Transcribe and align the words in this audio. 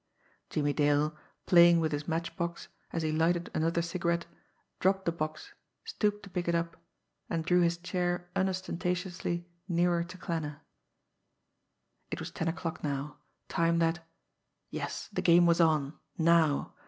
Jimmie 0.49 0.73
Dale, 0.73 1.15
playing 1.45 1.79
with 1.79 1.91
his 1.91 2.07
match 2.07 2.35
box, 2.35 2.69
as 2.91 3.03
he 3.03 3.11
lighted 3.11 3.51
another 3.53 3.83
cigarette, 3.83 4.25
dropped 4.79 5.05
the 5.05 5.11
box, 5.11 5.53
stooped 5.85 6.23
to 6.23 6.29
pick 6.31 6.47
it 6.47 6.55
up 6.55 6.75
and 7.29 7.45
drew 7.45 7.61
his 7.61 7.77
chair 7.77 8.27
unostentatiously 8.35 9.45
nearer 9.67 10.03
to 10.03 10.17
Klanner. 10.17 10.61
It 12.09 12.19
was 12.19 12.31
ten 12.31 12.47
o'clock 12.47 12.83
now, 12.83 13.19
time 13.47 13.77
that 13.77 13.99
yes, 14.71 15.07
the 15.13 15.21
game 15.21 15.45
was 15.45 15.61
on 15.61 15.93
_now! 16.17 16.71